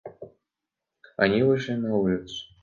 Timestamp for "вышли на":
1.43-1.93